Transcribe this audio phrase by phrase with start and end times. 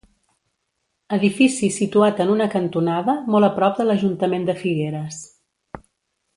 [1.17, 5.25] Edifici situat en una cantonada, molt a prop de l'Ajuntament de Figueres.